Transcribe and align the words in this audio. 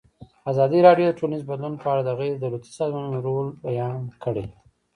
ازادي 0.51 0.79
راډیو 0.87 1.07
د 1.09 1.17
ټولنیز 1.19 1.43
بدلون 1.49 1.73
په 1.81 1.87
اړه 1.91 2.01
د 2.05 2.09
غیر 2.19 2.33
دولتي 2.43 2.71
سازمانونو 2.79 3.17
رول 3.27 3.47
بیان 3.65 4.01
کړی. 4.23 4.45